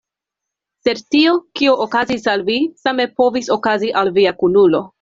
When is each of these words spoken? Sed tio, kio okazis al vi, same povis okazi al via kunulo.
Sed 0.87 1.01
tio, 1.15 1.33
kio 1.59 1.75
okazis 1.85 2.27
al 2.35 2.45
vi, 2.49 2.57
same 2.87 3.07
povis 3.21 3.53
okazi 3.59 3.95
al 4.03 4.13
via 4.19 4.37
kunulo. 4.45 4.85